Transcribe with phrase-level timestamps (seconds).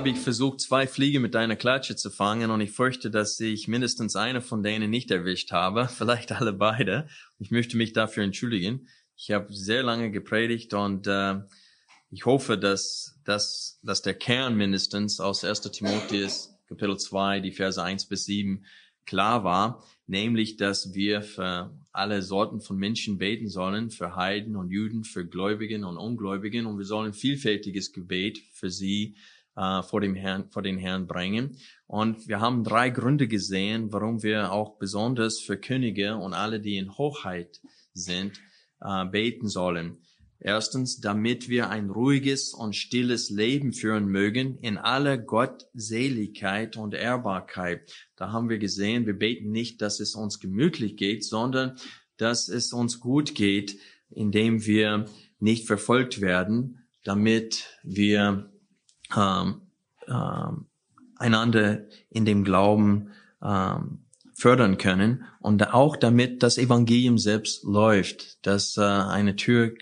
[0.00, 3.68] Habe ich versucht, zwei Fliege mit einer Klatsche zu fangen und ich fürchte, dass ich
[3.68, 7.06] mindestens eine von denen nicht erwischt habe, vielleicht alle beide.
[7.38, 8.88] Ich möchte mich dafür entschuldigen.
[9.14, 11.40] Ich habe sehr lange gepredigt und äh,
[12.10, 15.60] ich hoffe, dass, dass, dass der Kern mindestens aus 1.
[15.70, 18.64] Timotheus Kapitel 2, die Verse 1 bis 7
[19.04, 24.70] klar war, nämlich, dass wir für alle Sorten von Menschen beten sollen, für Heiden und
[24.70, 29.16] Juden, für Gläubigen und Ungläubigen und wir sollen vielfältiges Gebet für sie
[29.60, 31.58] äh, vor dem Herrn, vor den Herrn bringen.
[31.86, 36.78] Und wir haben drei Gründe gesehen, warum wir auch besonders für Könige und alle, die
[36.78, 37.60] in Hochheit
[37.92, 38.40] sind,
[38.80, 39.98] äh, beten sollen.
[40.42, 47.92] Erstens, damit wir ein ruhiges und stilles Leben führen mögen in aller Gottseligkeit und Ehrbarkeit.
[48.16, 51.76] Da haben wir gesehen, wir beten nicht, dass es uns gemütlich geht, sondern
[52.16, 55.04] dass es uns gut geht, indem wir
[55.38, 58.49] nicht verfolgt werden, damit wir
[59.16, 59.62] ähm,
[60.08, 60.66] ähm,
[61.16, 63.10] einander in dem Glauben
[63.42, 64.00] ähm,
[64.34, 69.72] fördern können und auch damit das Evangelium selbst läuft, dass äh, eine Tür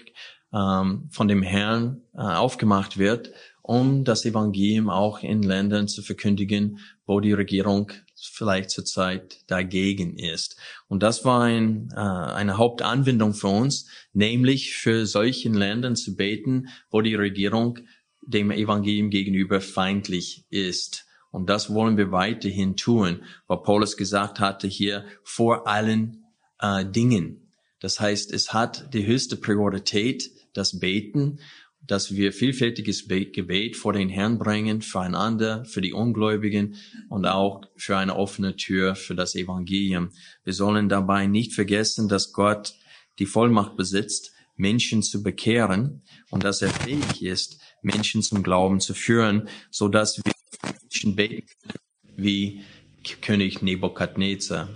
[0.53, 3.31] ähm, von dem Herrn äh, aufgemacht wird,
[3.63, 10.57] um das Evangelium auch in Ländern zu verkündigen, wo die Regierung vielleicht zurzeit dagegen ist.
[10.89, 16.69] Und das war ein, äh, eine Hauptanwendung für uns, nämlich für solchen Ländern zu beten,
[16.91, 17.79] wo die Regierung
[18.29, 21.07] dem Evangelium gegenüber feindlich ist.
[21.31, 26.25] Und das wollen wir weiterhin tun, weil Paulus gesagt hatte hier vor allen
[26.61, 27.53] äh, Dingen.
[27.81, 31.39] Das heißt, es hat die höchste Priorität, das Beten,
[31.87, 36.75] dass wir vielfältiges Gebet vor den Herrn bringen, füreinander, für die Ungläubigen
[37.09, 40.11] und auch für eine offene Tür für das Evangelium.
[40.45, 42.75] Wir sollen dabei nicht vergessen, dass Gott
[43.19, 48.93] die Vollmacht besitzt, Menschen zu bekehren und dass er fähig ist, Menschen zum Glauben zu
[48.93, 50.33] führen, so dass wir
[50.83, 52.61] Menschen beten können, wie
[53.23, 54.69] König Nebukadnezar.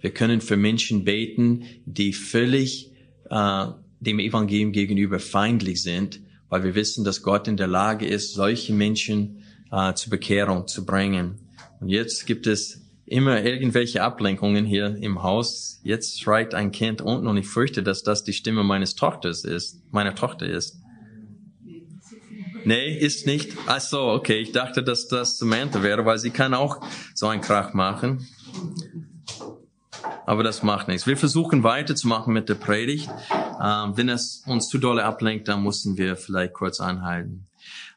[0.00, 2.92] Wir können für Menschen beten, die völlig
[3.30, 3.66] äh,
[4.00, 8.72] dem Evangelium gegenüber feindlich sind, weil wir wissen, dass Gott in der Lage ist, solche
[8.74, 11.48] Menschen äh, zur Bekehrung zu bringen.
[11.80, 12.81] Und jetzt gibt es
[13.12, 15.80] immer irgendwelche Ablenkungen hier im Haus.
[15.82, 19.82] Jetzt schreit ein Kind unten und ich fürchte, dass das die Stimme meines Tochters ist,
[19.92, 20.78] meiner Tochter ist.
[22.64, 23.52] Nee, ist nicht.
[23.66, 24.38] Ach so, okay.
[24.38, 26.80] Ich dachte, dass das Samantha wäre, weil sie kann auch
[27.14, 28.26] so einen Krach machen.
[30.24, 31.06] Aber das macht nichts.
[31.06, 33.10] Wir versuchen weiterzumachen mit der Predigt.
[33.62, 37.48] Ähm, wenn es uns zu dolle ablenkt, dann müssen wir vielleicht kurz anhalten.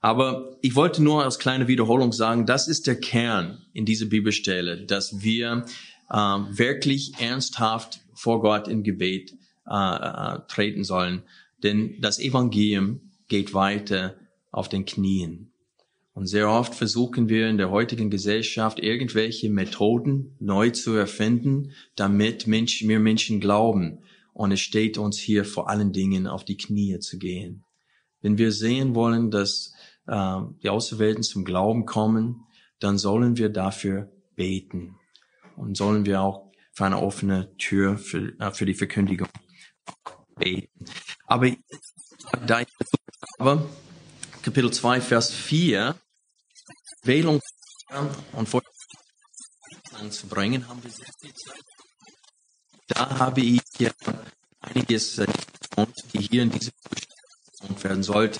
[0.05, 4.85] Aber ich wollte nur als kleine Wiederholung sagen, das ist der Kern in dieser Bibelstelle,
[4.85, 5.65] dass wir
[6.13, 9.33] ähm, wirklich ernsthaft vor Gott in Gebet
[9.67, 11.23] äh, äh, treten sollen.
[11.63, 12.99] Denn das Evangelium
[13.29, 14.13] geht weiter
[14.51, 15.49] auf den Knien.
[16.13, 22.45] Und sehr oft versuchen wir in der heutigen Gesellschaft irgendwelche Methoden neu zu erfinden, damit
[22.45, 24.03] Menschen, mehr Menschen glauben.
[24.33, 27.63] Und es steht uns hier vor allen Dingen auf die Knie zu gehen.
[28.21, 29.74] Wenn wir sehen wollen, dass
[30.07, 32.45] äh, die Außerwelten zum Glauben kommen,
[32.79, 34.97] dann sollen wir dafür beten.
[35.55, 39.29] Und sollen wir auch für eine offene Tür für, äh, für die Verkündigung
[40.35, 40.85] beten.
[41.25, 41.49] Aber
[42.45, 42.67] da ich
[43.39, 43.67] aber
[44.41, 45.95] Kapitel 2, Vers 4,
[47.03, 47.39] Wählung
[48.33, 48.61] und vor
[49.93, 51.63] anzubringen, haben wir sehr viel Zeit.
[52.87, 53.91] Da habe ich ja
[54.59, 55.27] einiges äh,
[56.13, 58.39] die hier in diese Besprechung werden sollte.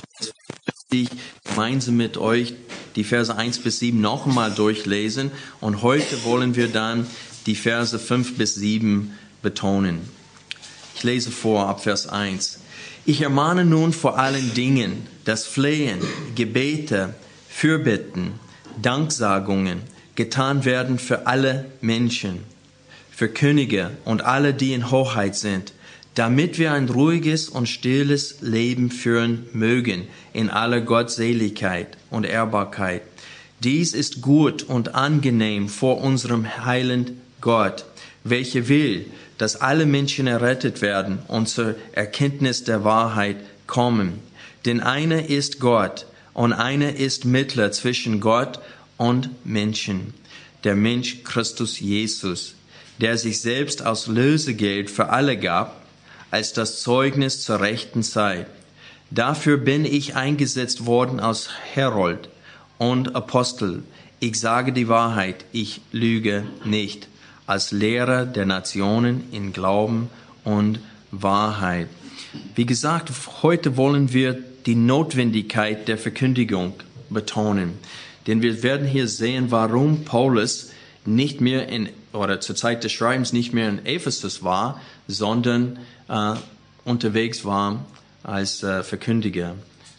[0.95, 1.09] Ich
[1.44, 2.53] gemeinsam mit euch
[2.95, 7.06] die Verse 1 bis 7 noch einmal durchlesen und heute wollen wir dann
[7.47, 10.00] die Verse 5 bis 7 betonen.
[10.96, 12.59] Ich lese vor ab Vers 1.
[13.05, 15.99] Ich ermahne nun vor allen Dingen, dass Flehen,
[16.35, 17.14] Gebete,
[17.49, 18.40] Fürbitten,
[18.81, 19.81] Danksagungen
[20.16, 22.40] getan werden für alle Menschen,
[23.11, 25.73] für Könige und alle, die in Hoheit sind,
[26.16, 33.02] damit wir ein ruhiges und stilles Leben führen mögen in aller Gottseligkeit und Ehrbarkeit.
[33.64, 37.85] Dies ist gut und angenehm vor unserem heilen Gott,
[38.23, 39.06] welcher will,
[39.38, 43.38] dass alle Menschen errettet werden und zur Erkenntnis der Wahrheit
[43.68, 44.20] kommen.
[44.66, 48.59] Denn einer ist Gott und einer ist Mittler zwischen Gott
[48.97, 50.14] und Menschen,
[50.64, 52.56] der Mensch Christus Jesus,
[53.02, 55.84] der sich selbst als Lösegeld für alle gab,
[56.31, 58.47] als das Zeugnis zur rechten Zeit.
[59.11, 62.29] Dafür bin ich eingesetzt worden als Herold
[62.77, 63.83] und Apostel.
[64.19, 67.07] Ich sage die Wahrheit, ich lüge nicht,
[67.45, 70.09] als Lehrer der Nationen in Glauben
[70.43, 70.79] und
[71.11, 71.87] Wahrheit.
[72.55, 73.11] Wie gesagt,
[73.43, 76.73] heute wollen wir die Notwendigkeit der Verkündigung
[77.09, 77.73] betonen.
[78.27, 80.72] Denn wir werden hier sehen, warum Paulus
[81.05, 85.77] nicht mehr in, oder zur Zeit des Schreibens nicht mehr in Ephesus war, sondern
[86.07, 86.35] äh,
[86.84, 87.85] unterwegs war
[88.23, 89.55] als äh, Verkündiger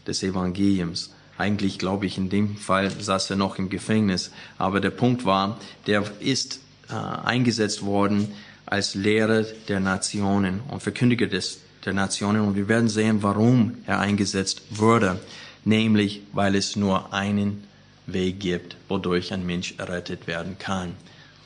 [0.07, 1.13] des Evangeliums.
[1.39, 4.31] Eigentlich glaube ich, in dem Fall saß er noch im Gefängnis.
[4.59, 8.33] Aber der Punkt war, der ist äh, eingesetzt worden
[8.65, 12.43] als Lehrer der Nationen und Verkündiger des, der Nationen.
[12.43, 15.21] Und wir werden sehen, warum er eingesetzt wurde.
[15.65, 17.65] Nämlich, weil es nur einen
[18.07, 20.95] Weg gibt, wodurch ein Mensch errettet werden kann.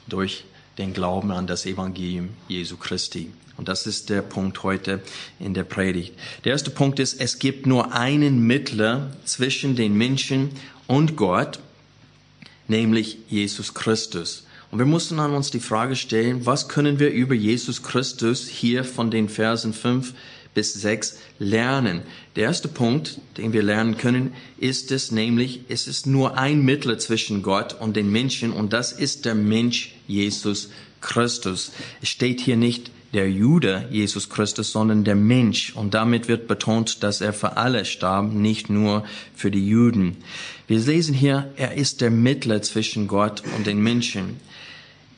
[0.07, 0.45] Durch
[0.79, 3.33] den Glauben an das Evangelium Jesu Christi.
[3.57, 5.03] Und das ist der Punkt heute
[5.39, 6.15] in der Predigt.
[6.45, 10.51] Der erste Punkt ist, es gibt nur einen Mittler zwischen den Menschen
[10.87, 11.59] und Gott,
[12.69, 14.47] nämlich Jesus Christus.
[14.71, 18.85] Und wir mussten an uns die Frage stellen, was können wir über Jesus Christus hier
[18.85, 20.15] von den Versen 5
[20.55, 22.03] bis 6 lernen.
[22.37, 26.99] Der erste Punkt, den wir lernen können, ist es nämlich, es ist nur ein Mittler
[26.99, 30.71] zwischen Gott und den Menschen und das ist der Mensch Jesus
[31.01, 31.73] Christus.
[32.03, 35.75] Es steht hier nicht der Jude Jesus Christus, sondern der Mensch.
[35.75, 39.05] Und damit wird betont, dass er für alle starb, nicht nur
[39.35, 40.19] für die Juden.
[40.69, 44.37] Wir lesen hier, er ist der Mittler zwischen Gott und den Menschen.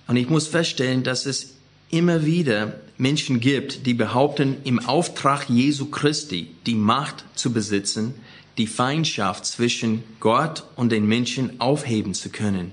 [0.07, 1.55] Und ich muss feststellen, dass es
[1.93, 8.15] immer wieder Menschen gibt, die behaupten, im Auftrag Jesu Christi die Macht zu besitzen,
[8.59, 12.73] die Feindschaft zwischen Gott und den Menschen aufheben zu können.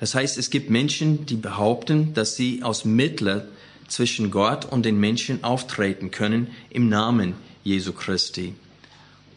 [0.00, 3.46] Das heißt, es gibt Menschen, die behaupten, dass sie aus Mittler
[3.88, 8.54] zwischen Gott und den Menschen auftreten können im Namen Jesu Christi.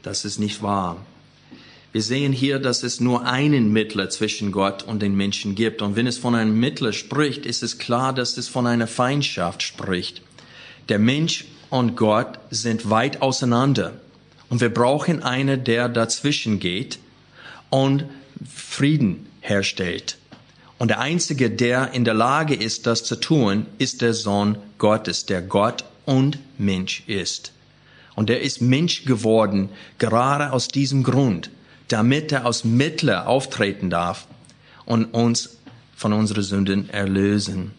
[0.02, 1.06] Das ist nicht wahr.
[1.92, 5.82] Wir sehen hier, dass es nur einen Mittler zwischen Gott und den Menschen gibt.
[5.82, 9.64] Und wenn es von einem Mittler spricht, ist es klar, dass es von einer Feindschaft
[9.64, 10.22] spricht.
[10.90, 13.94] Der Mensch und Gott sind weit auseinander.
[14.50, 17.00] Und wir brauchen einen, der dazwischen geht
[17.72, 18.06] und
[18.48, 20.18] Frieden herstellt.
[20.78, 25.26] Und der Einzige, der in der Lage ist, das zu tun, ist der Sohn Gottes,
[25.26, 27.52] der Gott und Mensch ist.
[28.16, 31.50] Und er ist Mensch geworden, gerade aus diesem Grund,
[31.90, 34.28] damit er als Mittler auftreten darf
[34.86, 35.58] und uns
[35.96, 37.72] von unseren Sünden erlösen.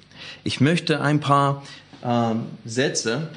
[0.45, 1.63] Ich möchte ein paar
[2.05, 3.31] ähm, Sätze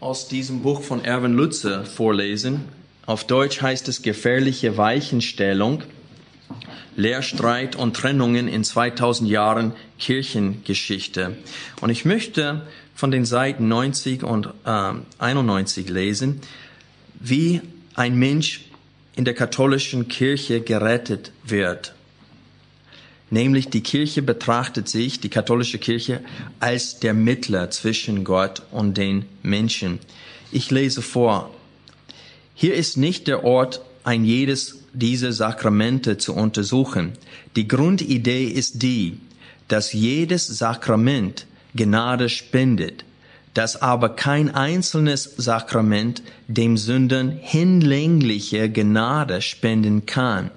[0.00, 2.64] aus diesem Buch von Erwin Lutzer vorlesen.
[3.06, 5.82] Auf Deutsch heißt es gefährliche Weichenstellung,
[6.96, 11.36] Lehrstreit und Trennungen in 2000 Jahren Kirchengeschichte.
[11.80, 16.40] Und ich möchte von den Seiten 90 und äh, 91 lesen,
[17.18, 17.60] wie
[17.94, 18.63] ein Mensch
[19.16, 21.94] in der katholischen Kirche gerettet wird.
[23.30, 26.20] Nämlich die Kirche betrachtet sich, die katholische Kirche,
[26.60, 29.98] als der Mittler zwischen Gott und den Menschen.
[30.52, 31.52] Ich lese vor.
[32.54, 37.14] Hier ist nicht der Ort, ein jedes dieser Sakramente zu untersuchen.
[37.56, 39.18] Die Grundidee ist die,
[39.66, 43.04] dass jedes Sakrament Gnade spendet
[43.54, 50.50] dass aber kein einzelnes Sakrament dem Sündern hinlängliche Gnade spenden kann.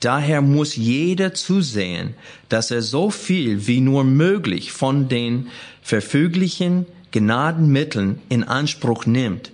[0.00, 2.14] Daher muss jeder zusehen,
[2.48, 5.48] dass er so viel wie nur möglich von den
[5.82, 9.50] verfüglichen Gnadenmitteln in Anspruch nimmt.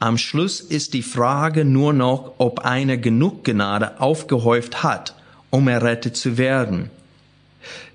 [0.00, 5.14] Am Schluss ist die Frage nur noch, ob einer genug Gnade aufgehäuft hat,
[5.50, 6.90] um errettet zu werden.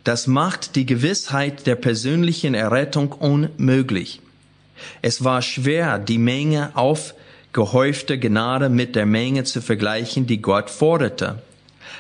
[0.04, 4.20] Das macht die Gewissheit der persönlichen Errettung unmöglich.
[5.02, 11.42] Es war schwer, die Menge aufgehäufter Gnade mit der Menge zu vergleichen, die Gott forderte.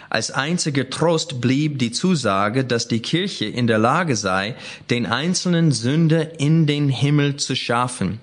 [0.09, 4.55] Als einziger Trost blieb die Zusage, dass die Kirche in der Lage sei,
[4.89, 8.19] den einzelnen Sünder in den Himmel zu schaffen.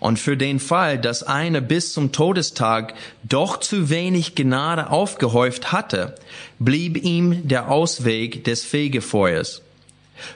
[0.00, 6.14] Und für den Fall, dass einer bis zum Todestag doch zu wenig Gnade aufgehäuft hatte,
[6.58, 9.62] blieb ihm der Ausweg des Fegefeuers.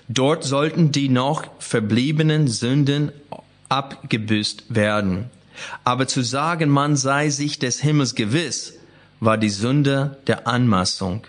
[0.09, 3.13] Dort sollten die noch verbliebenen Sünden
[3.69, 5.31] abgebüßt werden.
[5.85, 8.75] Aber zu sagen, man sei sich des Himmels gewiss,
[9.21, 11.27] war die Sünde der Anmaßung.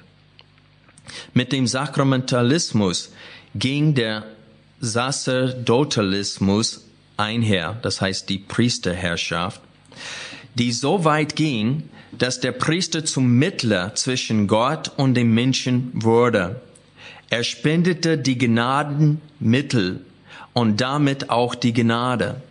[1.33, 3.11] Mit dem Sakramentalismus
[3.55, 4.25] ging der
[4.81, 6.86] Sacerdotalismus
[7.17, 9.61] einher, das heißt die Priesterherrschaft,
[10.55, 16.61] die so weit ging, dass der Priester zum Mittler zwischen Gott und dem Menschen wurde.
[17.29, 20.01] Er spendete die Gnadenmittel
[20.53, 22.41] und damit auch die Gnade.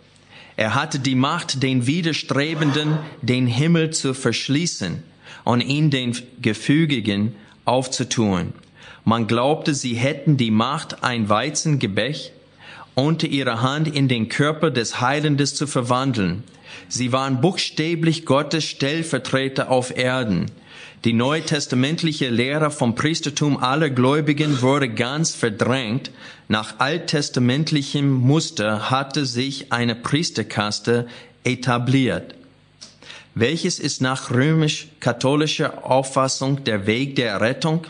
[0.57, 5.03] Er hatte die Macht, den Widerstrebenden den Himmel zu verschließen
[5.45, 8.53] und ihn den Gefügigen aufzutun.
[9.05, 12.33] Man glaubte, sie hätten die Macht, ein Weizengebäck
[12.97, 16.43] unter ihrer Hand in den Körper des Heilendes zu verwandeln.
[16.89, 20.47] Sie waren buchstäblich Gottes Stellvertreter auf Erden.
[21.05, 26.11] Die neutestamentliche Lehre vom Priestertum aller Gläubigen wurde ganz verdrängt.
[26.49, 31.07] Nach alttestamentlichem Muster hatte sich eine Priesterkaste
[31.45, 32.35] etabliert.
[33.35, 37.87] Welches ist nach römisch-katholischer Auffassung der Weg der Rettung?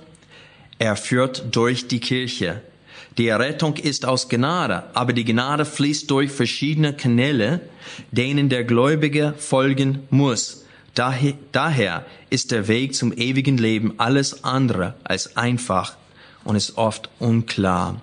[0.80, 2.60] Er führt durch die Kirche.
[3.18, 7.60] Die Errettung ist aus Gnade, aber die Gnade fließt durch verschiedene Kanäle,
[8.10, 10.64] denen der Gläubige folgen muss.
[10.94, 15.96] Daher, ist der Weg zum ewigen Leben alles andere als einfach
[16.44, 18.00] und ist oft unklar.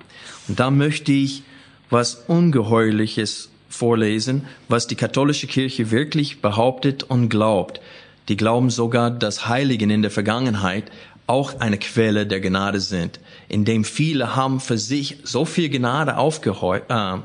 [0.48, 1.44] Und da möchte ich
[1.90, 7.82] was Ungeheuerliches vorlesen, was die katholische Kirche wirklich behauptet und glaubt.
[8.30, 10.92] Die glauben sogar, dass Heiligen in der Vergangenheit
[11.28, 16.82] auch eine Quelle der Gnade sind, indem viele haben für sich so viel Gnade aufgeheu
[16.90, 17.18] äh,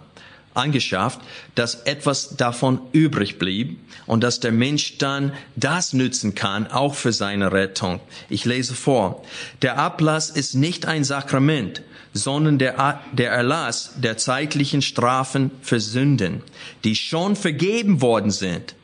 [0.55, 1.21] angeschafft,
[1.55, 7.12] dass etwas davon übrig blieb und dass der Mensch dann das nützen kann, auch für
[7.12, 8.00] seine Rettung.
[8.28, 9.23] Ich lese vor.
[9.62, 16.43] Der Ablass ist nicht ein Sakrament, sondern der, der Erlass der zeitlichen Strafen für Sünden,
[16.85, 18.75] die schon vergeben worden sind.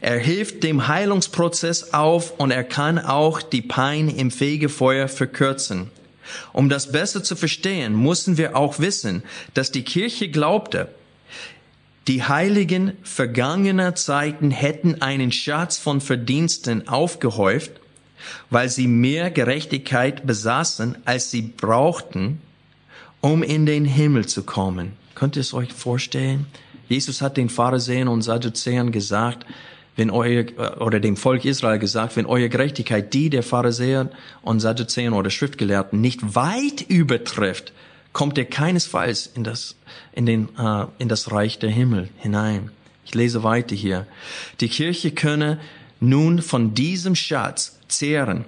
[0.00, 5.90] Er hilft dem Heilungsprozess auf und er kann auch die Pein im Fegefeuer verkürzen.
[6.52, 9.22] Um das besser zu verstehen, müssen wir auch wissen,
[9.54, 10.88] dass die Kirche glaubte,
[12.08, 17.72] die Heiligen vergangener Zeiten hätten einen Schatz von Verdiensten aufgehäuft,
[18.48, 22.40] weil sie mehr Gerechtigkeit besaßen, als sie brauchten,
[23.20, 24.92] um in den Himmel zu kommen.
[25.14, 26.46] Könnt ihr es euch vorstellen?
[26.88, 29.46] Jesus hat den Pharisäern und Sadduzäern gesagt,
[29.96, 30.44] wenn euer,
[30.80, 34.10] oder dem Volk Israel gesagt, wenn eure Gerechtigkeit die der Pharisäer
[34.42, 37.72] und Sadduzäer oder Schriftgelehrten nicht weit übertrifft,
[38.12, 39.76] kommt ihr keinesfalls in das,
[40.12, 42.70] in den, uh, in das Reich der Himmel hinein.
[43.04, 44.06] Ich lese weiter hier.
[44.60, 45.58] Die Kirche könne
[45.98, 48.44] nun von diesem Schatz zehren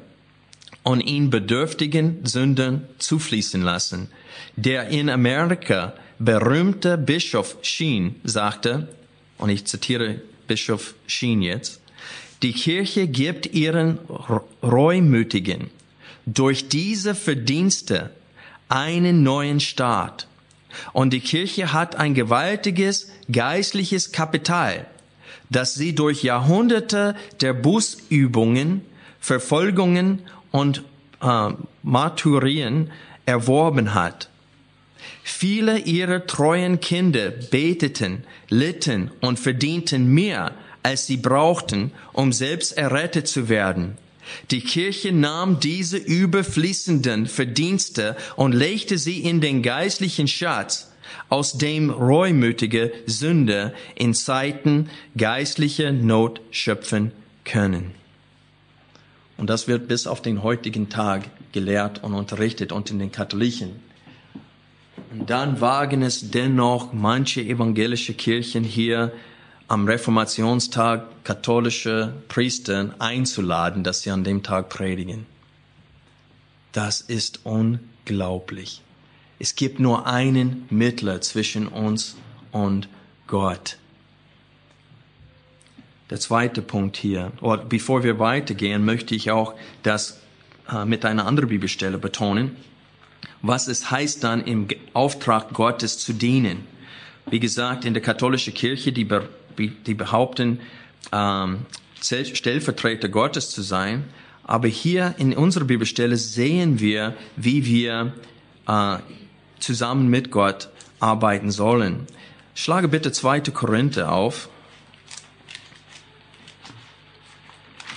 [0.83, 4.09] und ihn bedürftigen Sündern zufließen lassen.
[4.57, 8.89] Der in Amerika berühmte Bischof Sheen sagte,
[9.39, 11.81] und ich zitiere Bischof Sheen jetzt,
[12.43, 13.99] die Kirche gibt ihren
[14.63, 15.71] Reumütigen
[16.27, 18.11] durch diese Verdienste
[18.69, 20.29] einen neuen Staat.
[20.93, 24.87] Und die Kirche hat ein gewaltiges geistliches Kapital,
[25.49, 28.83] das sie durch Jahrhunderte der Bußübungen,
[29.21, 30.83] Verfolgungen und
[31.23, 31.49] äh,
[31.83, 32.91] Martyrien
[33.27, 34.31] erworben hat.
[35.23, 43.29] Viele ihrer treuen Kinder beteten, litten und verdienten mehr, als sie brauchten, um selbst errettet
[43.29, 43.97] zu werden.
[44.51, 50.91] Die Kirche nahm diese überfließenden Verdienste und legte sie in den geistlichen Schatz,
[51.29, 57.13] aus dem reumütige Sünder in Zeiten geistlicher Not schöpfen
[57.45, 57.93] können.
[59.37, 63.90] Und das wird bis auf den heutigen Tag gelehrt und unterrichtet in den Katholiken.
[65.11, 69.13] Und dann wagen es dennoch manche evangelische Kirchen hier
[69.67, 75.27] am Reformationstag katholische Priester einzuladen, dass sie an dem Tag predigen.
[76.73, 78.83] Das ist unglaublich.
[79.41, 82.17] Es gibt nur einen Mittler zwischen uns
[82.53, 82.89] und
[83.27, 83.79] Gott.
[86.11, 90.21] Der zweite Punkt hier, oder bevor wir weitergehen, möchte ich auch das
[90.71, 92.57] äh, mit einer anderen Bibelstelle betonen,
[93.43, 96.67] was es heißt dann im Auftrag Gottes zu dienen.
[97.29, 99.07] Wie gesagt, in der katholischen Kirche, die
[99.87, 100.61] die behaupten,
[101.13, 101.67] ähm,
[102.03, 104.05] Stellvertreter Gottes zu sein.
[104.45, 108.15] Aber hier in unserer Bibelstelle sehen wir, wie wir
[108.67, 108.99] äh,
[109.61, 112.07] zusammen mit Gott arbeiten sollen.
[112.55, 113.41] Schlage bitte 2.
[113.53, 114.49] Korinther auf,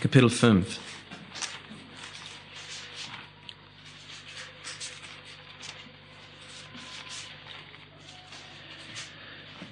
[0.01, 0.79] Kapitel 5.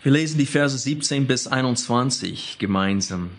[0.04, 3.30] Wir lesen die Verse 17 bis 21 gemeinsam.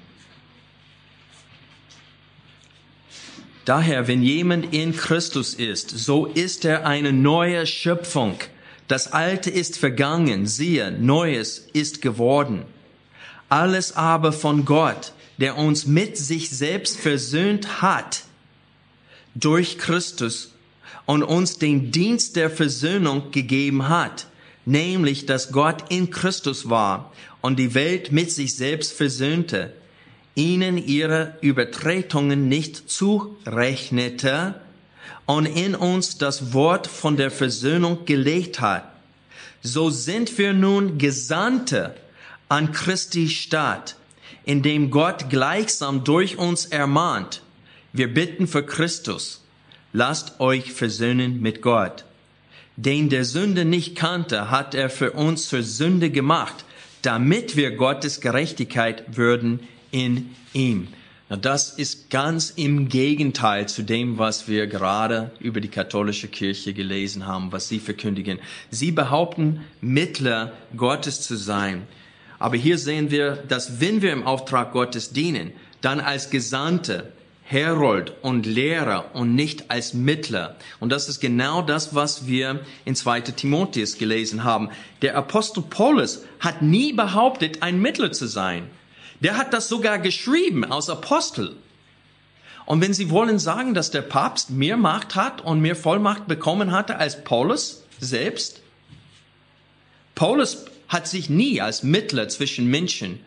[3.64, 8.36] Daher, wenn jemand in Christus ist, so ist er eine neue Schöpfung.
[8.86, 12.62] Das Alte ist vergangen, siehe, Neues ist geworden.
[13.48, 18.22] Alles aber von Gott, der uns mit sich selbst versöhnt hat,
[19.34, 20.52] durch Christus
[21.06, 24.26] und uns den Dienst der Versöhnung gegeben hat
[24.64, 29.72] nämlich dass Gott in Christus war und die Welt mit sich selbst versöhnte,
[30.34, 34.54] ihnen ihre Übertretungen nicht zurechnete
[35.26, 38.84] und in uns das Wort von der Versöhnung gelegt hat.
[39.62, 41.94] So sind wir nun Gesandte
[42.48, 43.96] an Christi Stadt,
[44.44, 47.42] indem Gott gleichsam durch uns ermahnt.
[47.92, 49.42] Wir bitten für Christus,
[49.92, 52.04] lasst euch versöhnen mit Gott.
[52.76, 56.64] Den der Sünde nicht kannte, hat er für uns zur Sünde gemacht,
[57.02, 59.60] damit wir Gottes Gerechtigkeit würden
[59.90, 60.88] in ihm.
[61.28, 66.74] Na, das ist ganz im Gegenteil zu dem, was wir gerade über die katholische Kirche
[66.74, 68.38] gelesen haben, was sie verkündigen.
[68.70, 71.82] Sie behaupten, Mittler Gottes zu sein.
[72.38, 77.12] Aber hier sehen wir, dass wenn wir im Auftrag Gottes dienen, dann als Gesandte,
[77.52, 80.56] Herold und Lehrer und nicht als Mittler.
[80.80, 83.20] Und das ist genau das, was wir in 2.
[83.20, 84.70] Timotheus gelesen haben.
[85.02, 88.70] Der Apostel Paulus hat nie behauptet, ein Mittler zu sein.
[89.20, 91.54] Der hat das sogar geschrieben aus Apostel.
[92.64, 96.72] Und wenn Sie wollen sagen, dass der Papst mehr Macht hat und mehr Vollmacht bekommen
[96.72, 98.62] hatte als Paulus selbst,
[100.14, 103.20] Paulus hat sich nie als Mittler zwischen Menschen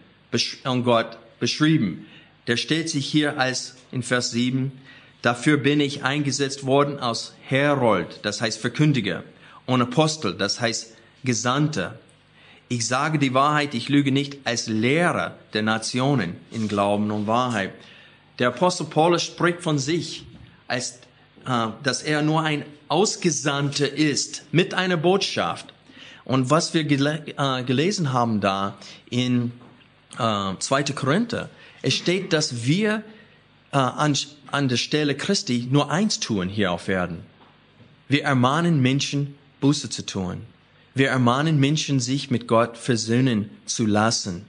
[0.63, 2.07] und Gott beschrieben.
[2.47, 4.71] Der stellt sich hier als in Vers 7,
[5.21, 9.23] dafür bin ich eingesetzt worden als Herold, das heißt Verkündiger,
[9.65, 11.97] und Apostel, das heißt Gesandter.
[12.67, 17.73] Ich sage die Wahrheit, ich lüge nicht als Lehrer der Nationen in Glauben und Wahrheit.
[18.39, 20.25] Der Apostel Paulus spricht von sich,
[20.67, 20.99] als
[21.45, 25.73] äh, dass er nur ein Ausgesandter ist mit einer Botschaft.
[26.23, 28.77] Und was wir gele äh, gelesen haben da
[29.09, 29.51] in
[30.17, 30.83] äh, 2.
[30.95, 31.49] Korinther,
[31.85, 33.03] es steht, dass wir
[33.71, 37.19] äh, an, an der Stelle Christi nur eins tun hier auf Erden.
[38.07, 40.41] Wir ermahnen Menschen, Buße zu tun.
[40.95, 44.45] Wir ermahnen Menschen, sich mit Gott versöhnen zu lassen.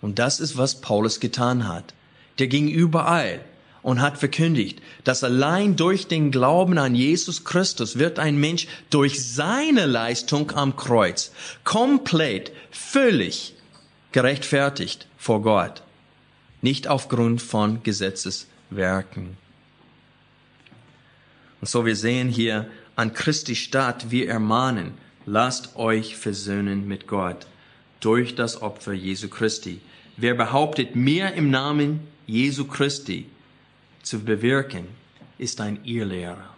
[0.00, 1.94] Und das ist, was Paulus getan hat.
[2.40, 3.40] Der ging überall
[3.82, 9.24] und hat verkündigt, dass allein durch den Glauben an Jesus Christus wird ein Mensch durch
[9.24, 11.30] seine Leistung am Kreuz
[11.62, 13.54] komplett, völlig
[14.10, 15.82] gerechtfertigt vor Gott,
[16.62, 19.36] nicht aufgrund von Gesetzeswerken.
[21.60, 24.94] Und so wir sehen hier an Christi Stadt, wir ermahnen,
[25.26, 27.46] lasst euch versöhnen mit Gott
[28.00, 29.80] durch das Opfer Jesu Christi.
[30.16, 33.26] Wer behauptet, mehr im Namen Jesu Christi
[34.02, 34.86] zu bewirken,
[35.38, 36.52] ist ein Irrlehrer.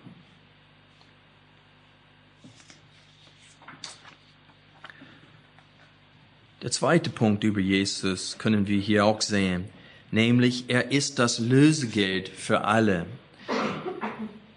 [6.62, 9.68] Der zweite Punkt über Jesus können wir hier auch sehen,
[10.14, 13.04] nämlich er ist das Lösegeld für alle.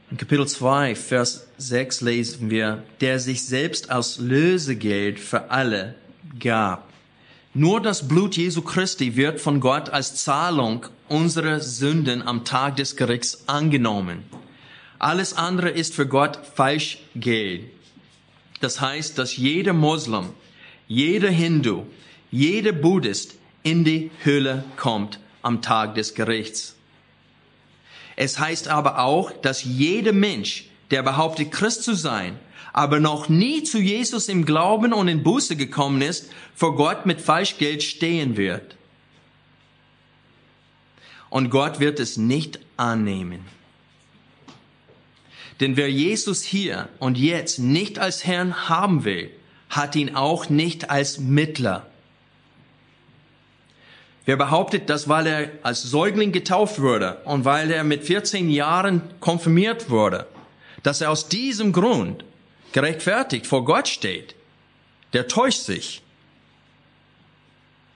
[0.10, 5.96] In Kapitel 2, Vers 6 lesen wir, der sich selbst als Lösegeld für alle
[6.40, 6.88] gab.
[7.54, 12.96] Nur das Blut Jesu Christi wird von Gott als Zahlung unserer Sünden am Tag des
[12.96, 14.24] Gerichts angenommen.
[15.00, 17.64] Alles andere ist für Gott Falschgeld.
[18.62, 20.30] Das heißt, dass jeder Muslim,
[20.88, 21.86] jeder Hindu,
[22.30, 26.76] jeder Buddhist in die Hölle kommt am Tag des Gerichts.
[28.18, 32.38] Es heißt aber auch, dass jeder Mensch, der behauptet, Christ zu sein,
[32.74, 37.22] aber noch nie zu Jesus im Glauben und in Buße gekommen ist, vor Gott mit
[37.22, 38.76] Falschgeld stehen wird.
[41.30, 43.46] Und Gott wird es nicht annehmen.
[45.60, 49.32] Denn wer Jesus hier und jetzt nicht als Herrn haben will,
[49.70, 51.88] hat ihn auch nicht als Mittler
[54.28, 59.02] Wer behauptet, dass weil er als Säugling getauft wurde und weil er mit 14 Jahren
[59.22, 60.28] konfirmiert wurde,
[60.84, 62.26] dass er aus diesem Grund
[62.74, 64.36] gerechtfertigt vor Gott steht,
[65.14, 66.02] der täuscht sich.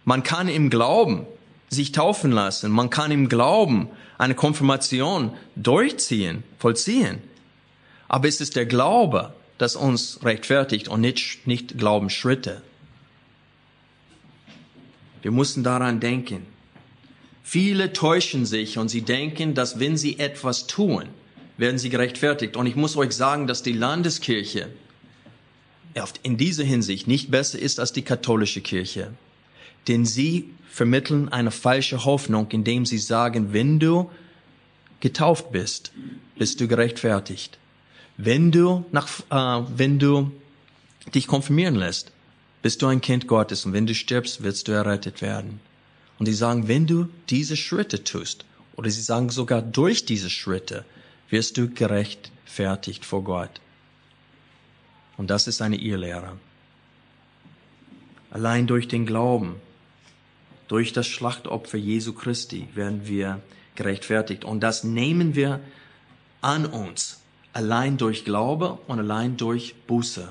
[0.05, 1.27] Man kann im Glauben
[1.67, 7.21] sich taufen lassen, man kann im Glauben eine Konfirmation durchziehen, vollziehen.
[8.07, 12.61] Aber es ist der Glaube, das uns rechtfertigt und nicht, nicht Glaubensschritte.
[15.21, 16.45] Wir müssen daran denken.
[17.43, 21.05] Viele täuschen sich und sie denken, dass wenn sie etwas tun,
[21.57, 22.55] werden sie gerechtfertigt.
[22.55, 24.69] Und ich muss euch sagen, dass die Landeskirche
[26.23, 29.13] in dieser Hinsicht nicht besser ist als die katholische Kirche.
[29.87, 34.09] Denn sie vermitteln eine falsche Hoffnung, indem sie sagen, wenn du
[35.01, 35.91] getauft bist,
[36.37, 37.57] bist du gerechtfertigt.
[38.17, 40.31] Wenn du nach, äh, wenn du
[41.13, 42.11] dich konfirmieren lässt,
[42.61, 45.59] bist du ein Kind Gottes und wenn du stirbst, wirst du errettet werden.
[46.19, 48.45] Und die sagen, wenn du diese Schritte tust,
[48.75, 50.85] oder sie sagen sogar durch diese Schritte,
[51.29, 53.61] wirst du gerechtfertigt vor Gott.
[55.17, 56.37] Und das ist eine Irrlehre.
[58.29, 59.55] Allein durch den Glauben,
[60.67, 63.41] durch das Schlachtopfer Jesu Christi werden wir
[63.75, 64.45] gerechtfertigt.
[64.45, 65.59] Und das nehmen wir
[66.41, 67.19] an uns,
[67.53, 70.29] allein durch Glaube und allein durch Buße.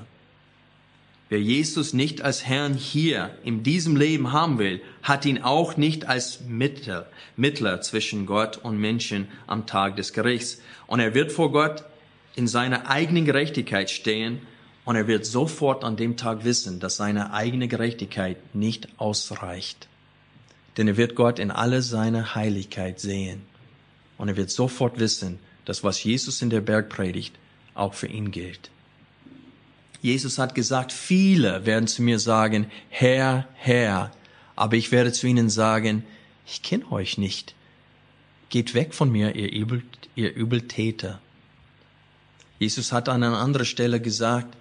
[1.31, 6.09] Wer Jesus nicht als Herrn hier in diesem Leben haben will, hat ihn auch nicht
[6.09, 10.61] als Mittler, Mittler zwischen Gott und Menschen am Tag des Gerichts.
[10.87, 11.85] Und er wird vor Gott
[12.35, 14.41] in seiner eigenen Gerechtigkeit stehen
[14.83, 19.87] und er wird sofort an dem Tag wissen, dass seine eigene Gerechtigkeit nicht ausreicht.
[20.75, 23.43] Denn er wird Gott in alle seine Heiligkeit sehen.
[24.17, 27.35] Und er wird sofort wissen, dass was Jesus in der Bergpredigt
[27.73, 28.69] auch für ihn gilt.
[30.01, 34.11] Jesus hat gesagt, viele werden zu mir sagen, Herr, Herr,
[34.55, 36.03] aber ich werde zu ihnen sagen,
[36.45, 37.55] ich kenne euch nicht.
[38.49, 39.83] Geht weg von mir, ihr, Übel,
[40.15, 41.19] ihr Übeltäter.
[42.59, 44.55] Jesus hat an einer anderen Stelle gesagt,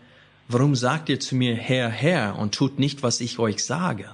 [0.49, 4.09] warum sagt ihr zu mir, Herr, Herr, und tut nicht, was ich euch sage?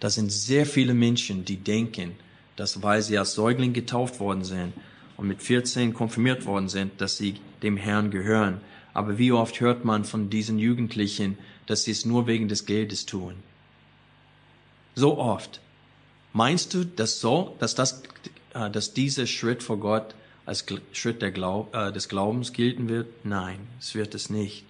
[0.00, 2.12] Da sind sehr viele Menschen, die denken,
[2.56, 4.72] dass weil sie als Säugling getauft worden sind
[5.16, 8.60] und mit 14 konfirmiert worden sind, dass sie dem Herrn gehören.
[8.96, 13.04] Aber wie oft hört man von diesen Jugendlichen, dass sie es nur wegen des Geldes
[13.04, 13.34] tun?
[14.94, 15.60] So oft.
[16.32, 18.02] Meinst du, dass so, dass das,
[18.54, 20.14] äh, dass dieser Schritt vor Gott
[20.46, 23.22] als Schritt Glaub, äh, des Glaubens gelten wird?
[23.22, 24.64] Nein, es wird es nicht.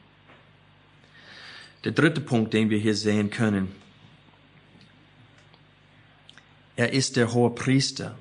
[1.84, 3.70] Der dritte Punkt, den wir hier sehen können.
[6.74, 8.18] Er ist der hohe Priester.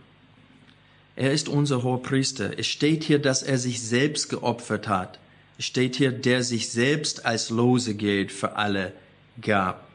[1.15, 2.60] Er ist unser hoher Priester.
[2.60, 5.18] Es steht hier, dass er sich selbst geopfert hat
[5.60, 8.94] steht hier, der sich selbst als Losegeld für alle
[9.41, 9.88] gab.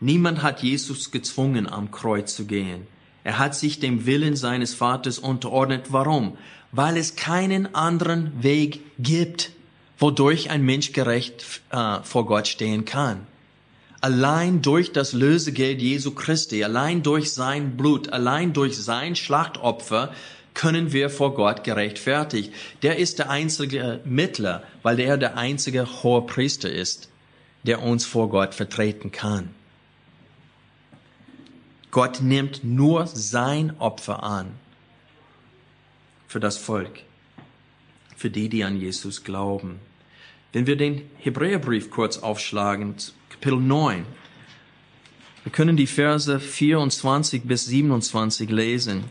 [0.00, 2.86] Niemand hat Jesus gezwungen, am Kreuz zu gehen.
[3.22, 5.86] Er hat sich dem Willen seines Vaters unterordnet.
[5.92, 6.36] Warum?
[6.72, 9.52] Weil es keinen anderen Weg gibt,
[9.98, 13.26] wodurch ein Mensch gerecht äh, vor Gott stehen kann.
[14.00, 20.12] Allein durch das Lösegeld Jesu Christi, allein durch sein Blut, allein durch sein Schlachtopfer
[20.54, 22.52] können wir vor Gott gerechtfertigt.
[22.82, 27.10] Der ist der einzige Mittler, weil er der einzige hohe Priester ist,
[27.64, 29.50] der uns vor Gott vertreten kann.
[31.90, 34.52] Gott nimmt nur sein Opfer an
[36.26, 37.00] für das Volk,
[38.16, 39.78] für die, die an Jesus glauben.
[40.52, 42.96] Wenn wir den Hebräerbrief kurz aufschlagen,
[43.28, 44.04] Kapitel 9,
[45.44, 49.04] wir können die Verse 24 bis 27 lesen.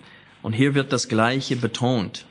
[0.44, 2.26] Und hier wird das Gleiche betont.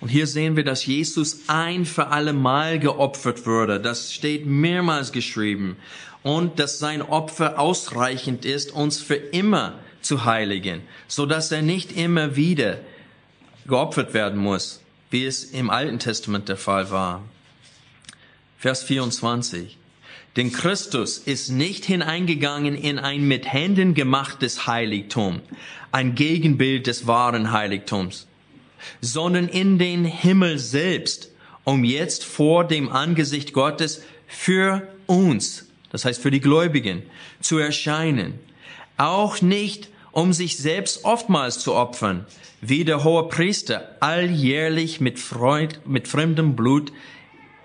[0.00, 3.80] Und hier sehen wir, dass Jesus ein für alle Mal geopfert würde.
[3.80, 5.76] Das steht mehrmals geschrieben.
[6.22, 11.92] Und dass sein Opfer ausreichend ist, uns für immer zu heiligen, so dass er nicht
[11.92, 12.78] immer wieder
[13.66, 17.22] geopfert werden muss, wie es im Alten Testament der Fall war.
[18.58, 19.76] Vers 24.
[20.36, 25.40] Denn Christus ist nicht hineingegangen in ein mit Händen gemachtes Heiligtum,
[25.90, 28.28] ein Gegenbild des wahren Heiligtums,
[29.00, 31.30] sondern in den Himmel selbst,
[31.64, 37.02] um jetzt vor dem Angesicht Gottes für uns, das heißt für die Gläubigen,
[37.40, 38.38] zu erscheinen.
[38.96, 42.24] Auch nicht, um sich selbst oftmals zu opfern,
[42.60, 46.92] wie der hohe Priester alljährlich mit, Freud, mit fremdem Blut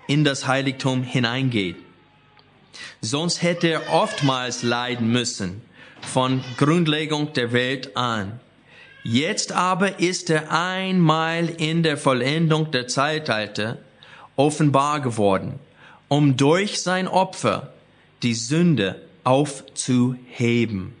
[0.08, 1.76] in das Heiligtum hineingeht.
[3.00, 5.62] Sonst hätte er oftmals leiden müssen
[6.00, 8.40] von Grundlegung der Welt an.
[9.02, 13.78] Jetzt aber ist er einmal in der Vollendung der Zeitalter
[14.34, 15.58] offenbar geworden,
[16.08, 17.72] um durch sein Opfer
[18.22, 20.94] die Sünde aufzuheben.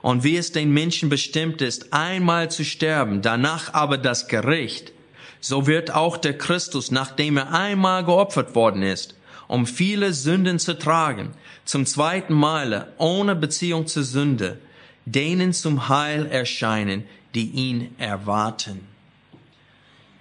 [0.00, 4.92] Und wie es den Menschen bestimmt ist, einmal zu sterben, danach aber das Gericht,
[5.40, 9.14] so wird auch der Christus, nachdem er einmal geopfert worden ist,
[9.48, 11.30] um viele Sünden zu tragen,
[11.64, 14.58] zum zweiten Male ohne Beziehung zur Sünde,
[15.04, 18.80] denen zum Heil erscheinen, die ihn erwarten.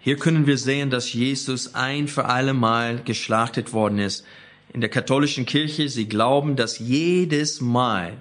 [0.02, 4.26] Hier können wir sehen, dass Jesus ein für alle Mal geschlachtet worden ist.
[4.74, 8.14] In der katholischen Kirche, sie glauben, dass jedes Mal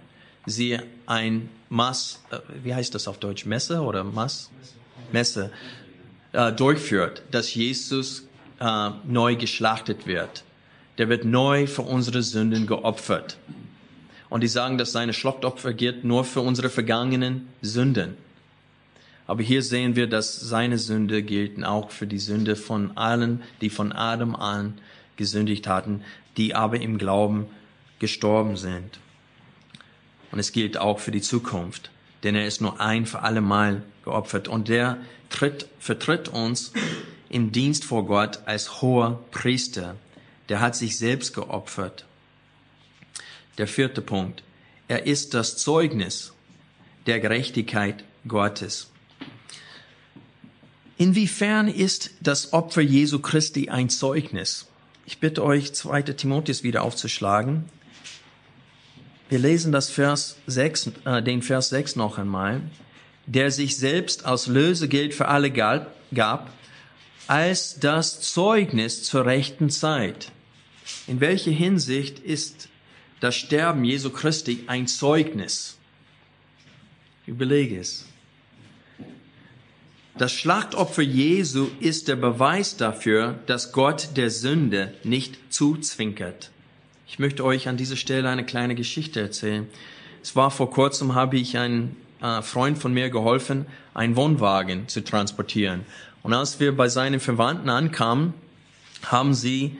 [0.45, 4.51] sie ein Mass, äh, wie heißt das auf Deutsch, Messe oder Mass?
[5.13, 5.53] Messe,
[6.33, 10.45] äh, durchführt, dass Jesus äh, neu geschlachtet wird
[11.01, 13.39] der wird neu für unsere Sünden geopfert.
[14.29, 18.19] Und die sagen, dass seine Schlachtopfer gilt nur für unsere vergangenen Sünden.
[19.27, 23.71] Aber hier sehen wir, dass seine Sünde gilt auch für die Sünde von allen, die
[23.71, 24.75] von Adam an
[25.17, 26.03] gesündigt hatten,
[26.37, 27.47] die aber im Glauben
[27.99, 28.99] gestorben sind.
[30.33, 31.91] Und es gilt auch für die Zukunft,
[32.25, 34.99] denn er ist nur ein für alle Mal geopfert und der
[35.31, 36.75] tritt, vertritt uns
[37.31, 39.97] im Dienst vor Gott als hoher Priester.
[40.51, 42.05] Der hat sich selbst geopfert.
[43.57, 44.43] Der vierte Punkt.
[44.89, 46.33] Er ist das Zeugnis
[47.07, 48.89] der Gerechtigkeit Gottes.
[50.99, 54.67] Inwiefern ist das Opfer Jesu Christi ein Zeugnis?
[55.07, 56.03] Ich bitte euch, 2.
[56.03, 57.65] Timotheus wieder aufzuschlagen.
[59.29, 62.61] Wir lesen das Vers 6, äh, den Vers 6 noch einmal.
[63.27, 66.53] Der sich selbst aus Lösegeld für alle gab,
[67.29, 70.33] als das Zeugnis zur rechten Zeit.
[71.07, 72.69] In welcher Hinsicht ist
[73.21, 75.77] das Sterben Jesu Christi ein Zeugnis?
[77.27, 78.07] Überlege es.
[80.19, 86.51] Das Schlachtopfer Jesu ist der Beweis dafür, dass Gott der Sünde nicht zuzwinkert.
[87.07, 89.67] Ich möchte euch an dieser Stelle eine kleine Geschichte erzählen.
[90.23, 95.03] Es war vor kurzem, habe ich einen äh, Freund von mir geholfen, einen Wohnwagen zu
[95.03, 95.87] transportieren.
[96.23, 98.35] Und als wir bei seinen Verwandten ankamen,
[99.07, 99.79] haben sie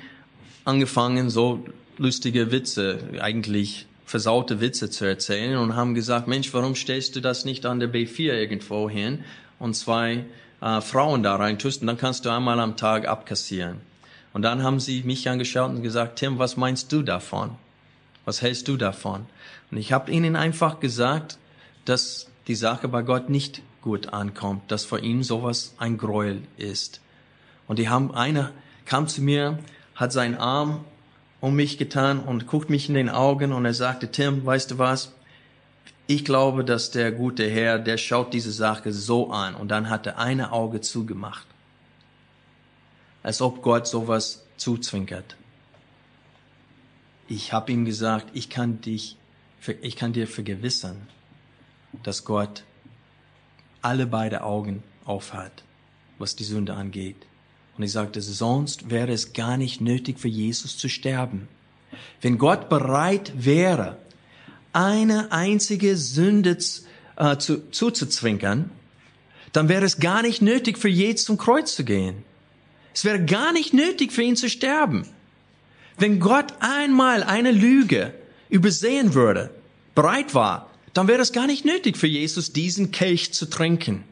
[0.65, 1.65] angefangen, so
[1.99, 7.45] lustige Witze, eigentlich versaute Witze zu erzählen und haben gesagt, Mensch, warum stellst du das
[7.45, 9.25] nicht an der B4 irgendwo hin
[9.59, 10.25] und zwei
[10.61, 13.81] äh, Frauen da rein tust und dann kannst du einmal am Tag abkassieren.
[14.33, 17.57] Und dann haben sie mich angeschaut und gesagt, Tim, was meinst du davon?
[18.25, 19.27] Was hältst du davon?
[19.71, 21.39] Und ich habe ihnen einfach gesagt,
[21.85, 27.01] dass die Sache bei Gott nicht gut ankommt, dass vor ihm sowas ein Gräuel ist.
[27.67, 28.53] Und die haben, einer
[28.85, 29.59] kam zu mir,
[30.01, 30.83] hat seinen Arm
[31.43, 34.79] um mich getan und guckt mich in den Augen und er sagte, Tim, weißt du
[34.79, 35.13] was?
[36.07, 40.07] Ich glaube, dass der gute Herr, der schaut diese Sache so an und dann hat
[40.07, 41.47] er eine Auge zugemacht.
[43.23, 45.37] Als ob Gott sowas zuzwinkert.
[47.29, 49.19] Ich habe ihm gesagt, ich kann dich,
[49.83, 50.97] ich kann dir vergewissern,
[52.03, 52.65] dass Gott
[53.83, 55.63] alle beide Augen aufhat,
[56.19, 57.27] was die Sünde angeht.
[57.81, 61.49] Und ich sagte, sonst wäre es gar nicht nötig für Jesus zu sterben.
[62.21, 63.97] Wenn Gott bereit wäre,
[64.75, 66.59] eine einzige Sünde
[67.17, 68.71] äh, zu, zuzuzwinkern,
[69.55, 72.23] dann wäre es gar nicht nötig für Jesus zum Kreuz zu gehen.
[72.93, 75.07] Es wäre gar nicht nötig für ihn zu sterben.
[75.97, 78.13] Wenn Gott einmal eine Lüge
[78.51, 79.49] übersehen würde,
[79.95, 84.05] bereit war, dann wäre es gar nicht nötig für Jesus, diesen Kelch zu trinken.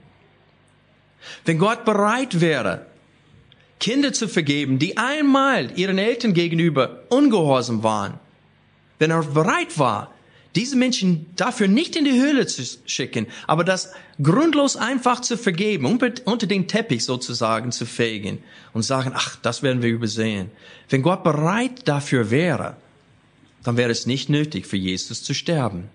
[1.44, 2.86] Wenn Gott bereit wäre,
[3.80, 8.18] Kinder zu vergeben, die einmal ihren Eltern gegenüber ungehorsam waren,
[8.98, 10.12] wenn er bereit war,
[10.56, 15.84] diese Menschen dafür nicht in die Höhle zu schicken, aber das grundlos einfach zu vergeben,
[15.86, 20.50] unter den Teppich sozusagen zu fegen und sagen, ach, das werden wir übersehen.
[20.88, 22.76] Wenn Gott bereit dafür wäre,
[23.62, 25.90] dann wäre es nicht nötig, für Jesus zu sterben.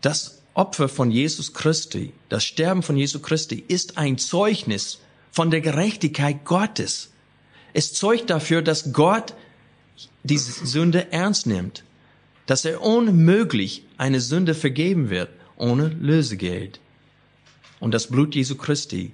[0.00, 5.00] Das Opfer von Jesus Christi, das Sterben von Jesus Christi ist ein Zeugnis
[5.36, 7.10] von der Gerechtigkeit Gottes.
[7.74, 9.34] Es zeugt dafür, dass Gott
[10.22, 11.84] diese Sünde ernst nimmt,
[12.46, 16.80] dass er unmöglich eine Sünde vergeben wird ohne Lösegeld.
[17.80, 19.12] Und das Blut Jesu Christi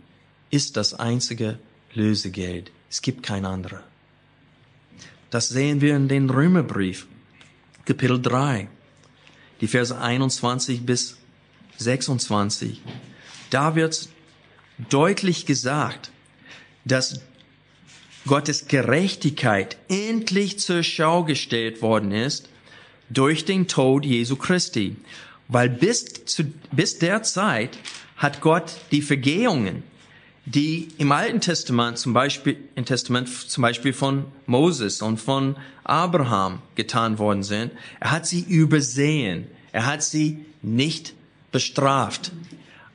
[0.50, 1.58] ist das einzige
[1.92, 2.70] Lösegeld.
[2.88, 3.80] Es gibt kein anderes.
[5.30, 7.08] Das sehen wir in den Römerbrief,
[7.84, 8.68] Kapitel 3
[9.60, 11.16] die Verse 21 bis
[11.78, 12.80] 26.
[13.50, 14.08] Da wird
[14.90, 16.10] deutlich gesagt,
[16.84, 17.20] dass
[18.26, 22.48] Gottes Gerechtigkeit endlich zur Schau gestellt worden ist
[23.10, 24.96] durch den Tod Jesu Christi.
[25.48, 27.76] Weil bis, zu, bis der Zeit
[28.16, 29.82] hat Gott die Vergehungen,
[30.44, 36.62] die im Alten Testament zum Beispiel, im Testament zum Beispiel von Moses und von Abraham
[36.74, 39.46] getan worden sind, er hat sie übersehen.
[39.72, 41.14] Er hat sie nicht
[41.50, 42.32] bestraft,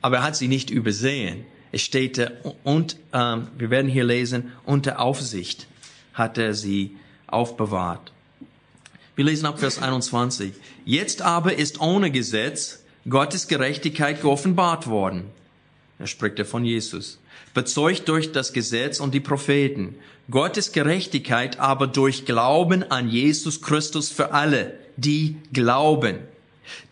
[0.00, 1.44] aber er hat sie nicht übersehen.
[1.72, 2.30] Es steht,
[2.64, 5.66] und ähm, wir werden hier lesen, unter Aufsicht
[6.14, 8.12] hat er sie aufbewahrt.
[9.16, 10.52] Wir lesen ab Vers 21.
[10.84, 15.24] Jetzt aber ist ohne Gesetz Gottes Gerechtigkeit geoffenbart worden.
[15.98, 17.18] Er spricht er von Jesus.
[17.54, 19.96] Bezeugt durch das Gesetz und die Propheten.
[20.30, 26.18] Gottes Gerechtigkeit aber durch Glauben an Jesus Christus für alle, die glauben.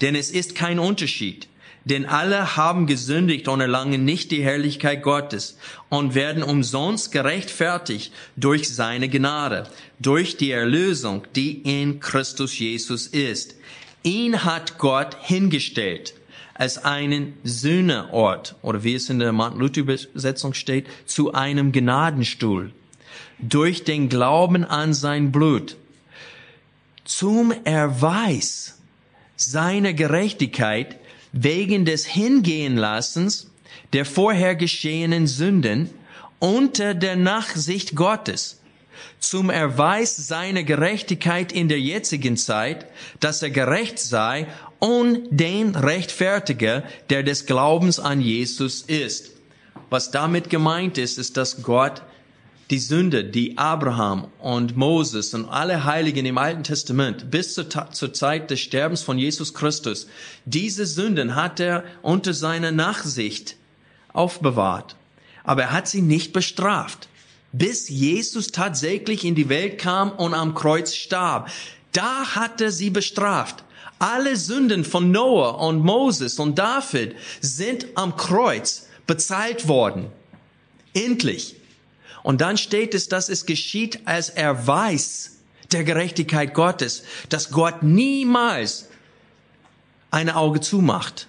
[0.01, 1.49] Denn es ist kein Unterschied.
[1.87, 5.57] Denn alle haben gesündigt und erlangen nicht die Herrlichkeit Gottes
[5.89, 9.69] und werden umsonst gerechtfertigt durch seine Gnade,
[10.01, 13.55] durch die Erlösung, die in Christus Jesus ist.
[14.03, 16.15] Ihn hat Gott hingestellt
[16.55, 22.73] als einen Sühneort, oder wie es in der Martin Luther Übersetzung steht, zu einem Gnadenstuhl,
[23.39, 25.77] durch den Glauben an sein Blut,
[27.05, 28.79] zum Erweis
[29.37, 30.99] seine Gerechtigkeit
[31.37, 33.51] wegen des Hingehenlassens
[33.93, 35.91] der vorher geschehenen Sünden
[36.39, 38.61] unter der Nachsicht Gottes
[39.19, 42.87] zum Erweis seiner Gerechtigkeit in der jetzigen Zeit,
[43.21, 44.47] dass er gerecht sei
[44.79, 49.33] und den Rechtfertiger, der des Glaubens an Jesus ist.
[49.91, 52.03] Was damit gemeint ist, ist, dass Gott
[52.71, 58.13] die Sünde, die Abraham und Moses und alle Heiligen im Alten Testament bis zur, zur,
[58.13, 60.09] Zeit des Sterbens von Jesus Christus,
[60.45, 63.57] diese Sünden hat er unter seiner Nachsicht
[64.13, 64.97] aufbewahrt.
[65.45, 67.09] Aber er hat sie nicht bestraft,
[67.53, 71.51] bis Jesus tatsächlich in die Welt kam und am Kreuz starb.
[71.93, 73.63] Da hat er sie bestraft.
[74.01, 80.09] Alle Sünden von Noah und Moses und David sind am Kreuz bezahlt worden.
[80.93, 81.57] Endlich.
[82.27, 85.37] Und dann steht es, dass es geschieht als Erweis
[85.71, 88.89] der Gerechtigkeit Gottes, dass Gott niemals
[90.11, 91.29] ein Auge zumacht.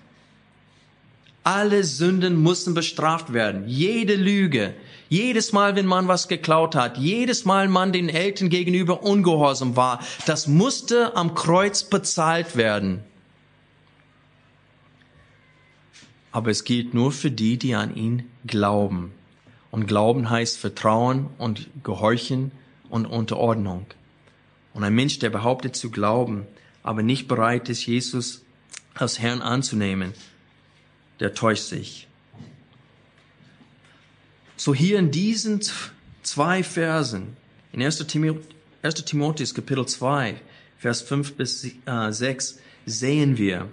[1.43, 3.67] Alle Sünden müssen bestraft werden.
[3.67, 4.73] Jede Lüge,
[5.07, 10.03] jedes Mal, wenn man was geklaut hat, jedes Mal man den Eltern gegenüber ungehorsam war,
[10.25, 13.03] das musste am Kreuz bezahlt werden.
[16.31, 19.13] Aber es gilt nur für die, die an ihn glauben.
[19.71, 22.51] Und Glauben heißt Vertrauen und Gehorchen
[22.89, 23.85] und Unterordnung.
[24.73, 26.45] Und ein Mensch, der behauptet zu glauben,
[26.83, 28.43] aber nicht bereit ist, Jesus
[28.93, 30.13] als Herrn anzunehmen,
[31.19, 32.07] der täuscht sich.
[34.55, 35.61] So hier in diesen
[36.23, 37.37] zwei Versen,
[37.73, 38.05] in 1.
[38.07, 40.35] Timotheus Kapitel 2,
[40.79, 43.69] Vers 5 bis 6, äh, sehen wir,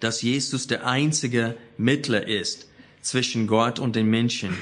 [0.00, 2.68] dass Jesus der einzige Mittler ist
[3.02, 4.56] zwischen Gott und den Menschen.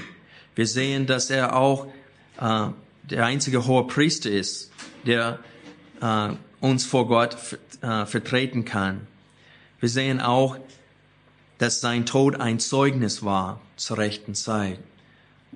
[0.54, 1.86] Wir sehen, dass er auch
[2.40, 2.68] äh,
[3.04, 4.70] der einzige hohe Priester ist,
[5.06, 5.38] der
[6.00, 7.36] äh, uns vor Gott
[7.80, 9.06] äh, vertreten kann.
[9.80, 10.56] Wir sehen auch,
[11.58, 14.78] dass sein Tod ein Zeugnis war zur rechten Zeit.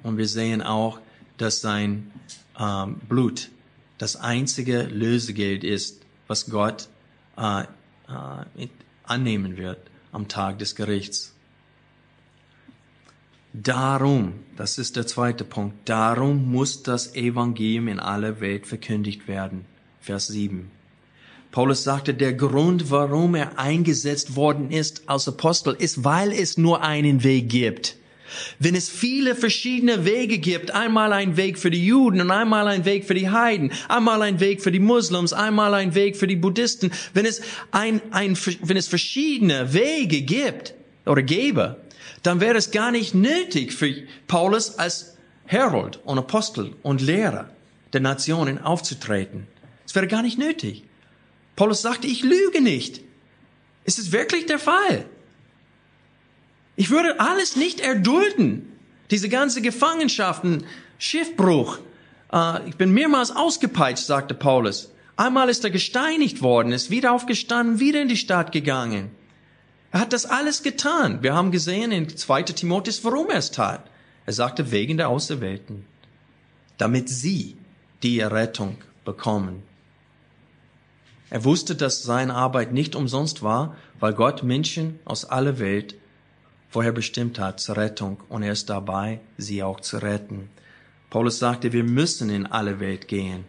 [0.03, 1.01] Und wir sehen auch,
[1.39, 2.11] dass sein
[2.59, 3.51] ähm, Blut
[3.99, 6.89] das einzige Lösegeld ist, was Gott
[7.37, 8.69] äh, äh,
[9.05, 9.79] annehmen wird
[10.13, 11.34] am Tag des Gerichts.
[13.57, 19.65] Darum, das ist der zweite Punkt, darum muss das Evangelium in aller Welt verkündigt werden.
[20.01, 20.73] Vers 7.
[21.53, 26.83] Paulus sagte, der Grund, warum er eingesetzt worden ist als Apostel, ist, weil es nur
[26.83, 27.97] einen Weg gibt.
[28.59, 32.85] Wenn es viele verschiedene Wege gibt, einmal ein Weg für die Juden und einmal ein
[32.85, 36.35] Weg für die Heiden, einmal ein Weg für die Muslims, einmal ein Weg für die
[36.35, 37.41] Buddhisten, wenn es
[37.71, 40.75] ein, ein, wenn es verschiedene Wege gibt
[41.07, 41.84] oder gäbe,
[42.25, 43.95] dann wäre es gar nicht nötig für
[44.27, 47.51] Paulus als Herold und Apostel und Lehrer
[47.93, 49.47] der Nationen aufzutreten.
[49.87, 50.85] Es wäre gar nicht nötig.
[51.55, 53.03] Paulus sagte, ich lüge nicht.
[53.85, 55.05] Es ist wirklich der Fall.
[56.77, 58.73] Ich würde alles nicht erdulden.
[59.11, 60.65] Diese ganze Gefangenschaften,
[60.99, 61.79] Schiffbruch.
[62.33, 64.93] Äh, ich bin mehrmals ausgepeitscht, sagte Paulus.
[65.17, 69.11] Einmal ist er gesteinigt worden, ist wieder aufgestanden, wieder in die Stadt gegangen.
[69.95, 71.23] Er hat das alles getan.
[71.23, 72.43] Wir haben gesehen in 2.
[72.43, 73.89] Timotheus, warum er es tat.
[74.27, 75.87] Er sagte, wegen der Auserwählten.
[76.79, 77.57] Damit sie
[78.03, 79.63] die Errettung bekommen.
[81.31, 85.95] Er wusste, dass seine Arbeit nicht umsonst war, weil Gott Menschen aus aller Welt
[86.71, 90.51] vorher bestimmt hat zur Rettung und er ist dabei, sie auch zu retten.
[91.09, 93.45] Paulus sagte, wir müssen in alle Welt gehen,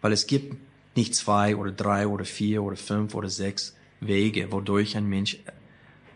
[0.00, 0.56] weil es gibt
[0.96, 5.38] nicht zwei oder drei oder vier oder fünf oder sechs Wege, wodurch ein Mensch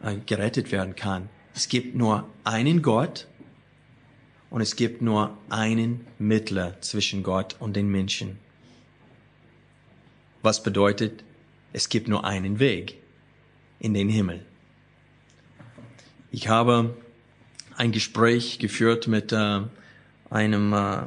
[0.02, 1.28] äh, gerettet werden kann.
[1.54, 3.26] Es gibt nur einen Gott
[4.50, 8.38] und es gibt nur einen Mittler zwischen Gott und den Menschen.
[10.42, 11.24] Was bedeutet,
[11.72, 12.98] es gibt nur einen Weg
[13.78, 14.44] in den Himmel.
[16.30, 16.96] Ich habe
[17.76, 19.60] ein Gespräch geführt mit äh,
[20.30, 21.02] einem äh,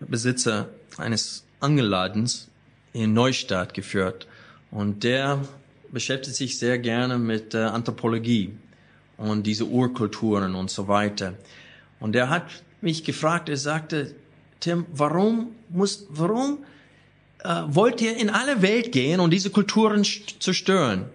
[0.00, 2.48] Besitzer eines Angeladens
[2.92, 4.26] in Neustadt geführt.
[4.70, 5.40] Und der
[5.90, 8.52] beschäftigt sich sehr gerne mit äh, Anthropologie
[9.16, 11.34] und diese Urkulturen und so weiter.
[12.00, 12.44] Und er hat
[12.80, 14.14] mich gefragt, er sagte,
[14.60, 16.58] Tim, warum muss, warum
[17.44, 21.06] äh, wollt ihr in alle Welt gehen und diese Kulturen zerstören?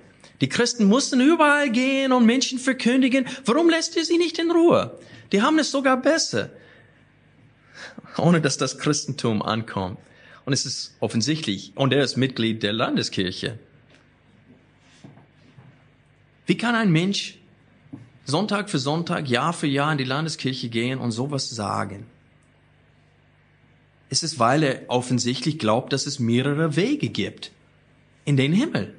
[0.41, 3.25] Die Christen mussten überall gehen und Menschen verkündigen.
[3.45, 4.97] Warum lässt ihr sie nicht in Ruhe?
[5.31, 6.49] Die haben es sogar besser,
[8.17, 9.99] ohne dass das Christentum ankommt.
[10.45, 13.57] Und es ist offensichtlich, und er ist Mitglied der Landeskirche.
[16.45, 17.37] Wie kann ein Mensch
[18.25, 22.05] Sonntag für Sonntag, Jahr für Jahr in die Landeskirche gehen und sowas sagen?
[24.09, 27.51] Es ist, weil er offensichtlich glaubt, dass es mehrere Wege gibt
[28.25, 28.93] in den Himmel.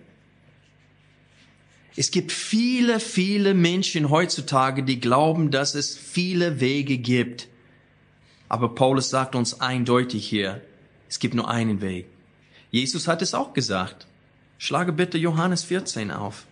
[1.97, 7.49] Es gibt viele, viele Menschen heutzutage, die glauben, dass es viele Wege gibt.
[8.49, 10.61] Aber Paulus sagt uns eindeutig hier,
[11.15, 12.07] es gibt nur einen Weg.
[12.73, 14.09] Jesus hat es auch gesagt.
[14.59, 16.45] Schlage bitte Johannes 14 auf.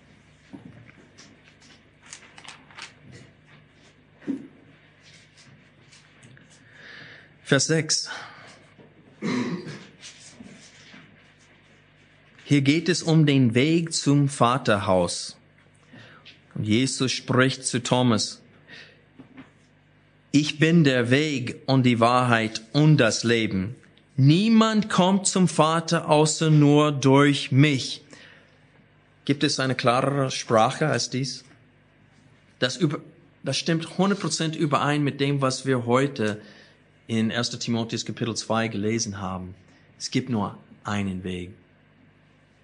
[7.42, 8.08] Vers 6.
[12.44, 15.36] Hier geht es um den Weg zum Vaterhaus.
[16.54, 18.40] Und Jesus spricht zu Thomas,
[20.30, 23.74] ich bin der Weg und die Wahrheit und das Leben.
[24.16, 28.02] Niemand kommt zum Vater außer nur durch mich.
[29.24, 31.44] Gibt es eine klarere Sprache als dies?
[32.58, 33.00] Das, über,
[33.42, 36.40] das stimmt 100% überein mit dem, was wir heute
[37.06, 37.50] in 1.
[37.58, 39.54] Timotheus Kapitel 2 gelesen haben.
[39.98, 41.50] Es gibt nur einen Weg,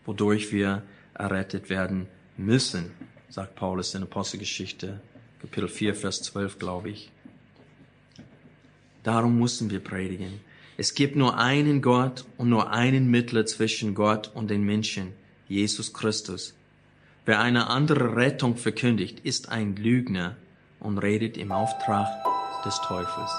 [0.05, 0.83] wodurch wir
[1.15, 2.91] errettet werden müssen,
[3.31, 5.01] sagt Paulus in Apostelgeschichte
[5.41, 7.11] Kapitel 4, Vers 12, glaube ich.
[9.05, 10.41] Darum müssen wir predigen.
[10.81, 15.09] Es gibt nur einen Gott und nur einen Mittler zwischen Gott und den Menschen,
[15.49, 16.55] Jesus Christus.
[17.27, 20.37] Wer eine andere Rettung verkündigt, ist ein Lügner
[20.79, 22.07] und redet im Auftrag
[22.65, 23.33] des Teufels.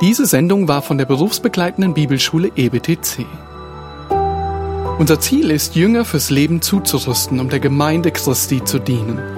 [0.00, 3.26] Diese Sendung war von der berufsbegleitenden Bibelschule EBTC.
[4.98, 9.37] Unser Ziel ist, Jünger fürs Leben zuzurüsten, um der Gemeinde Christi zu dienen.